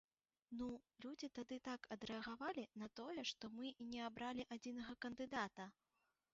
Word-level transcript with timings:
Ну, 0.61 0.69
людзі 1.05 1.29
тады 1.39 1.57
так 1.67 1.85
адрэагавалі 1.97 2.63
на 2.83 2.89
тое, 3.01 3.21
што 3.35 3.53
мы 3.61 3.75
не 3.93 4.01
абралі 4.09 4.49
адзінага 4.59 4.93
кандыдата! 5.07 5.73